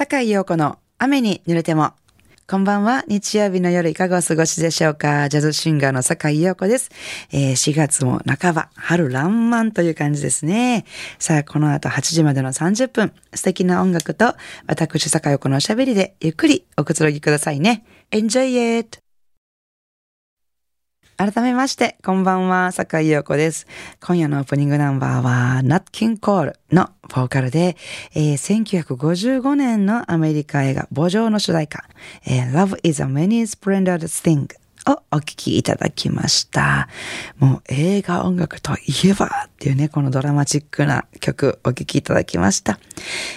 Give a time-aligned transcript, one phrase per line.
[0.00, 1.92] 坂井陽子の雨に濡れても。
[2.48, 3.04] こんばんは。
[3.06, 6.90] 日曜日の夜いかがお過ごしでしょうかジャズシンガーの坂井陽子です。
[7.32, 10.86] えー、4月も半ば、春爛漫という感じですね。
[11.18, 14.34] さあ、この後8時までの30分、素敵な音楽と
[14.66, 17.84] 私坂井陽子のおしゃべりでゆっくりおくつろぎくださいね。
[18.10, 19.09] Enjoy it!
[21.20, 23.66] 改めまして、こんばんは、坂井陽子です。
[24.00, 27.76] 今夜のオープニングナンバーは、Nat King Cole のボーカルで、
[28.14, 31.84] えー、1955年のアメリカ映画、墓場の主題歌、
[32.26, 34.48] えー、Love is a Many Splendid Thing
[34.90, 36.88] をお聴きいただきました。
[37.38, 42.80] もう映画音楽といえばっていうね、このドラマチックな曲お聴きいただきました。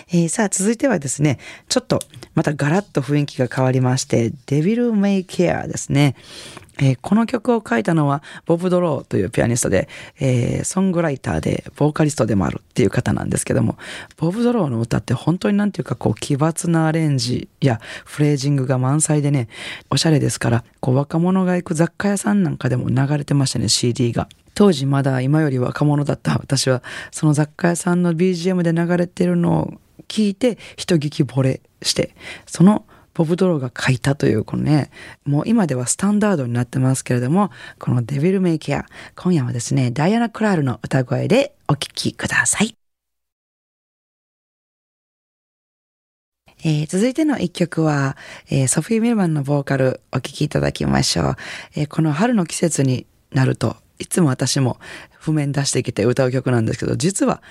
[0.08, 2.00] えー、さあ続いてはですね、ちょっと
[2.34, 6.16] またガラッと雰囲気が変わりまして、デビル・メイ・ケアですね。
[6.80, 9.88] えー、この曲を書いたのはボブ・ドローというピアニストで、
[10.20, 13.78] えー、ソングライターでボーカリストでもあるっていう方なんですけども、
[14.18, 19.50] ボブ・ドローの歌って本当になんていうかこう奇抜なアレンジやフレージングが満載でね、
[19.90, 24.28] おしゃれですから、こう若者が行く雑貨屋さんなんかでも流れてましたね、CD が。
[24.56, 29.74] 当時まだ今より若者だった私は、その雑貨屋さんの BGM で流れてるのを
[30.08, 32.16] 聞いて、人聞き惚れして、
[32.46, 34.90] そのボブ・ドローが書いたというこのね、
[35.26, 42.76] もう今ではスタンダードになってますけれども、このデビル・メイケア、今夜はですね、ダイアナ・クラールの歌声でお聴きください。
[46.66, 48.16] えー、続いての一曲は、
[48.50, 51.36] えー、ソフィー・ミルマンのボーカルお聴きいただきましょう。
[51.76, 54.80] えー、この春の季節になると、いつも私も
[55.20, 57.42] 譜面出してきて歌う曲なんですけど、実は、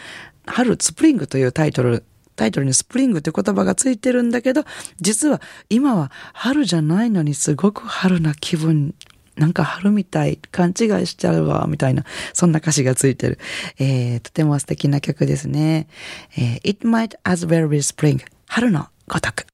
[0.47, 2.05] 春スプリングというタイトル
[2.37, 4.65] タイトルにスプリングって言葉がついてるんだけど、
[5.01, 8.95] 実は今は春じゃないのにすごく春な気分
[9.37, 13.39] なんか春みたい、勘違いしちゃうわ、みたいな、そんな歌詞がついてる。
[13.79, 15.89] えー、とても素敵な曲ですね。
[16.37, 19.47] えー、It might as well be spring 春のごとく。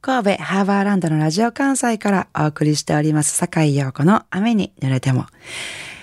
[0.00, 5.26] 神戸ハーバーランドのラジオ関西からお送りしております、坂井陽子の雨に濡れても。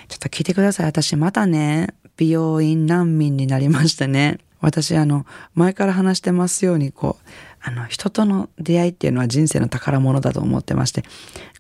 [0.08, 0.86] ちょっと聞いてください。
[0.86, 1.88] 私またね、
[2.20, 4.40] 美容院難民になりましたね。
[4.60, 5.26] 私、あの、
[5.56, 7.30] 前から話してますように、こう、
[7.62, 11.06] あの、人との出会いっていうのは人生の宝物だと思ってまして、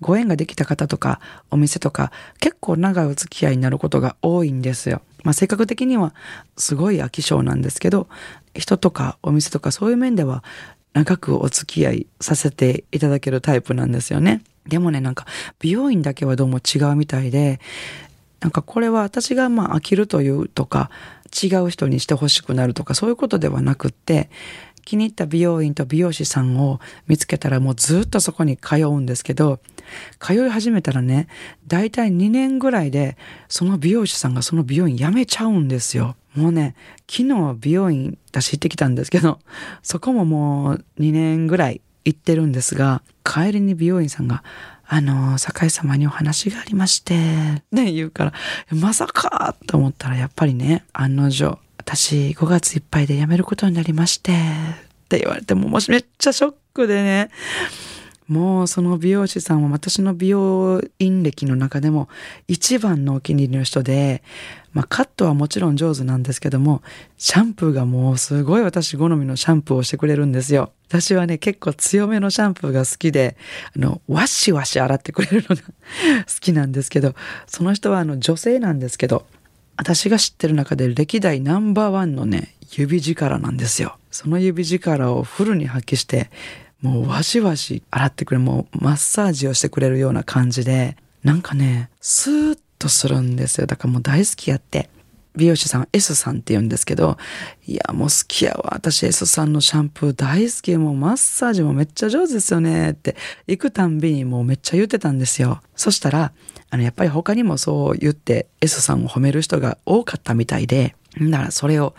[0.02, 2.12] ご縁ができた方とか、お店とか、
[2.42, 5.02] 結構長いお付き合いになることが多いんですよ。
[5.24, 6.14] まあ、性格的には
[6.58, 8.10] すごい飽き性なんですけど、
[8.54, 10.44] 人とかお店とかそういう面では
[10.92, 14.42] 長くお付き合いさせていただけるタイプなんですよね。
[14.68, 15.26] でもね、なんか
[15.60, 17.60] 美容院だけはどうも違うみたいで、
[18.40, 20.90] なんかこれは私がまあ飽きるというとか
[21.44, 24.30] 違う人にしてほしくなるとかそういうことではなくって
[24.86, 29.60] 気に入った美容院と美容師さんを見つけたらもうずっとそこに通うんですけど
[30.20, 31.28] 通い始めたらね
[31.68, 33.18] 大体2年ぐらいで
[33.50, 36.16] その美容師さんがその美容院辞めちゃうんですよ。
[36.36, 36.76] もうね
[37.10, 39.40] 昨日美容院私行ってきたんですけど
[39.82, 44.44] そこももう2年ぐらい行ってるんですが帰りに美容院さんが
[44.92, 47.14] あの、坂井様にお話がありまして、
[47.72, 48.34] ね、言うから、
[48.72, 54.36] まさかと思ったら、やっぱりね、案の定、私5月いっぱいで辞めることになりまして、っ
[55.08, 57.30] て言われて、ももしめっちゃショックでね、
[58.30, 62.08] もうその美容師さんは私の美容院歴の中でも
[62.48, 64.22] 一番のお気に入りの人で、
[64.72, 66.84] まあカットはもちろん上手なんですけども、
[67.18, 70.72] シャンプーがもうすごい私好みのシャンプーをしてくれるんですよ。
[70.88, 73.36] 私はね、結構強めのシャンプーが好きで、
[73.76, 75.64] あの、ワシワシ洗ってくれるのが
[76.26, 77.16] 好きなんですけど、
[77.48, 79.26] その人はあの女性なんですけど、
[79.76, 83.96] 私が知ってる中で歴代ナンバーワンのね、指力なんですよ。
[84.12, 86.30] その指力をフルに発揮して、
[86.82, 93.68] もうワシワシ洗ってくれ、もうマッサージをしてくれるような感じで、なんかね、スーッとするんですよ。
[93.68, 94.90] だからもう大好きやって。
[95.36, 97.18] 美容師さん S さんって言うんですけど、
[97.66, 98.72] いや、もう好きやわ。
[98.74, 100.76] 私 S さんのシャンプー大好き。
[100.78, 102.92] もうマッサージもめっちゃ上手ですよね。
[102.92, 103.16] って
[103.48, 105.62] 行くたんびにもうめっちゃ言ってたんですよ。
[105.76, 106.32] そしたら、
[106.72, 111.96] あの、やっぱり他にもそう言って S さんを褒める人が多かったみたいで、だからそれを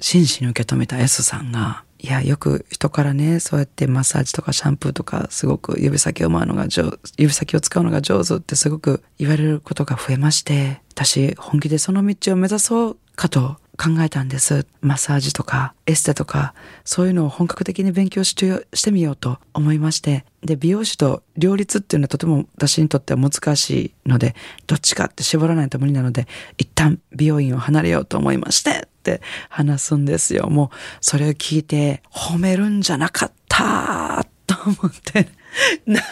[0.00, 14.66] 真摯に受け止めた S さんが、いや、よく人からね、そうやってマッサージとかシャンプーとか、すごく指先を回うのが上、指先を使うのが上手ってすごく言われることが増えまして、私、本気でその道を目指そうかと考えたんです。
[14.80, 16.54] マッサージとかエステとか
[16.84, 20.24] そういうのを本格的に勉強してしてみようと思いまして。
[20.42, 23.70] で、美容師と両立っていうのはとても私にとっては難し
[24.04, 24.34] いので、
[24.66, 26.26] どっちかって絞らないと無理なので、
[26.58, 30.48] 一旦美容院を離れようと思いましてって話すんですよ。
[30.48, 35.28] もうそれを聞いて褒めるんじゃなかったと思って。
[35.86, 36.06] な、で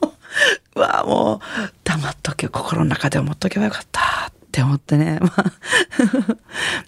[0.00, 0.14] も、
[0.76, 4.32] うわ、もう黙っとけ、心の中で思っとけばよかった。
[4.32, 5.18] って思ってね。
[5.20, 5.52] ま あ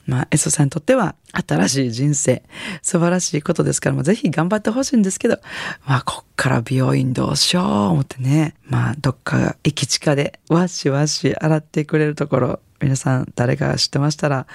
[0.06, 1.14] まあ、エソさんにとっては
[1.46, 2.42] 新しい人生、
[2.80, 5.38] 素晴らしいことですから、まあ、ぜひ頑張ってほしいんですけど、
[5.84, 8.54] まあ、こっから美容院どうしよう思ってね。
[8.64, 14.46] まあ、どっか駅地下でわしわし洗ってくれるところ、皆さん誰か知ってましたら、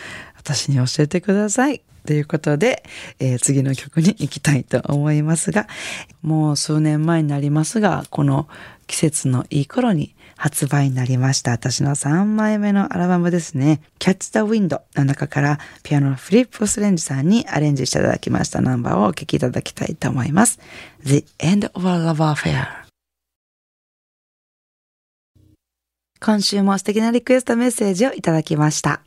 [0.43, 1.81] 私に教えてください。
[2.05, 2.83] ということで、
[3.19, 5.67] えー、次の曲に行きたいと思いますが、
[6.21, 8.49] もう数年前になりますが、この
[8.87, 11.51] 季節のいい頃に発売になりました。
[11.51, 13.81] 私の3枚目のアルバムですね。
[13.99, 20.59] Catch the Wind の中からピアノのフリップ・スレンジさんにアレンジしていただきましたナンバーをお聴きいただきたいと思います。
[21.03, 22.83] The End of a Love Affair
[26.19, 29.01] 今週も素敵なリクエストメッセージをいただきました。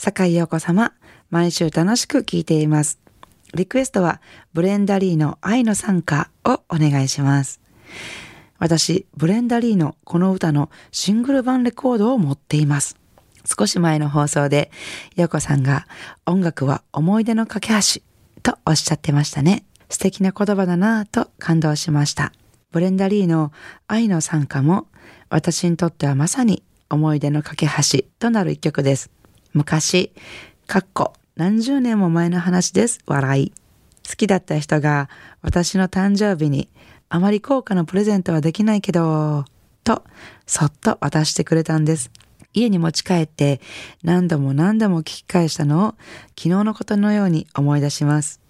[0.00, 0.94] 坂井陽子様、
[1.28, 2.98] 毎週楽しく聴いています。
[3.52, 4.22] リクエストは、
[4.54, 7.60] ブレンダリーの愛の参加をお願いします。
[8.58, 12.96] 私、ブレンダリーのこの歌のシングル版レコードを持っています。
[13.44, 14.70] 少し前の放送で、
[15.16, 15.86] 陽子さんが
[16.24, 18.00] 音楽は思い出の架け橋
[18.42, 19.66] とおっしゃってましたね。
[19.90, 22.32] 素敵な言葉だなぁと感動しました。
[22.72, 23.52] ブレンダリーの
[23.86, 24.86] 愛の参加も
[25.28, 29.10] 私にとってはまさに思い出の架け橋となる一曲です。
[29.52, 30.12] 昔、
[30.66, 33.00] かっこ何十年も前の話です。
[33.06, 33.52] 笑い。
[34.08, 35.08] 好きだった人が
[35.42, 36.68] 私の誕生日に
[37.08, 39.44] あまり高価なプレゼントはできないけど、
[39.82, 40.04] と
[40.46, 42.10] そっと渡してくれたんです。
[42.52, 43.60] 家に持ち帰って
[44.02, 45.94] 何度も何度も聞き返したのを
[46.38, 48.40] 昨日のことのように思い出します。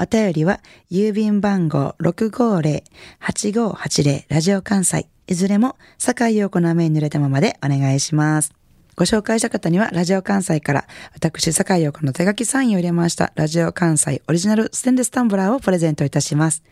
[0.01, 8.53] お便りは郵便番号650-8580ラジオ関西いずれも、坂井陽子の雨に濡れたままでお願いします。
[8.97, 16.63] ご紹介した方には、ラジオ関西から、私、坂井陽子の手書きサインを入れました、ラジオ関西オリジナルステンレスタンブラーをプレゼントいたします。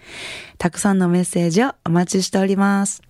[0.58, 3.02] たくさんのメッセージをお待ちしております。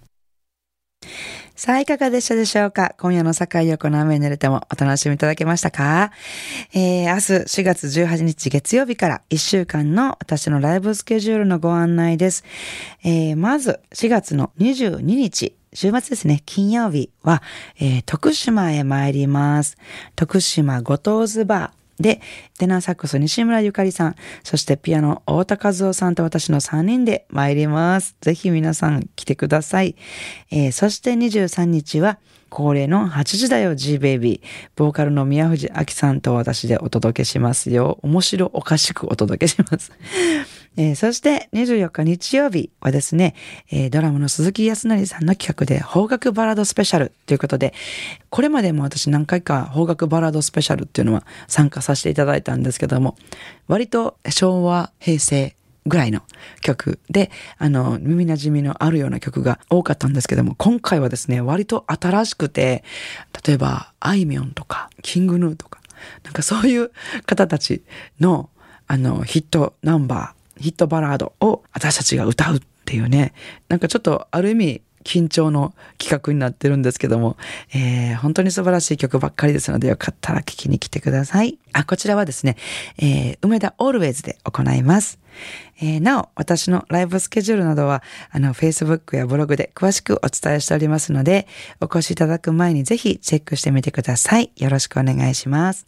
[1.60, 2.96] さあ、いかがでしたでしょうか？
[2.98, 6.14] 今夜の坂井横の雨に濡れてもお楽しみいただけましたか？
[6.74, 12.46] えー、明日4月18日月曜日から1週間の私のライブスケジュールのご案内です。
[13.04, 17.44] えー、まず4月の22日、週末ですね、金曜日は、
[17.78, 19.78] えー、徳島へ参ります。
[20.16, 21.79] 徳島ご当ズバー。
[22.00, 22.22] で、
[22.58, 28.16] テナーサックス西村ゆかりさん、そしてピアノ大田和夫さんと私の3人で参ります。
[28.22, 29.96] ぜひ皆さん来てください。
[30.52, 34.48] えー、そして23日は恒例の8時だよ G ベイビー。
[34.76, 38.00] ボーカルの宮藤明さんと私でお届けしますよ。
[38.02, 39.92] 面白おかしくお届けします。
[40.78, 43.36] えー、そして24日日曜日はですね、
[43.72, 47.74] えー、ドラムの鈴木康成さんの企画で邦楽バラードスペシャルということで、
[48.30, 53.18] これまでも私何回か邦楽バラードスペシャルっていうのは参加させていただいたんですけども、
[53.68, 56.22] 割と昭和、平成、ぐらいの
[56.62, 62.84] 曲で、あの、耳馴染みのあるような曲が多かったんですけども、今回はですね、割と新しくて、
[63.46, 65.82] 例えば、あいみょんとか、キングヌーとか、
[66.24, 66.92] なんかそういう
[67.26, 67.84] 方たち
[68.20, 68.50] の、
[68.88, 73.34] あの、ヒットナンバー、ヒットバラードを私たちが歌うっていうね、
[73.68, 77.36] なんかちょっとある意味緊張の企画になってるんですけども、
[77.74, 81.58] えー、本当に素晴らしい曲ばっかりですので、よかったら聴きに来てください。
[81.74, 82.58] あ、こちらはですね、
[83.00, 85.18] えー、梅田オールウェイズで行います。
[85.82, 91.48] えー、なお、私のライブスケジュールなどは、あの、Facebook やブログで詳しくお伝えしておりますので、
[91.82, 94.52] お越しいただく前にぜひチェックしてみてください。
[94.58, 95.88] よろしくお願いします。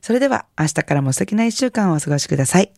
[0.00, 2.72] それでは、明日からも素敵な一週間をお過ごしください。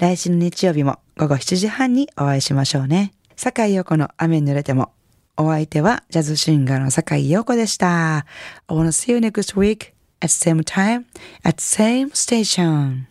[0.00, 3.12] 来週の日曜日も午後7時半にお会いしましょうね。
[3.36, 4.92] 坂井陽子の雨に濡れても。
[5.42, 8.16] お相手はジャズシンガーの坂井陽子でした。
[8.18, 8.24] I
[8.68, 11.04] wanna see you next week at same time
[11.42, 13.10] at same station.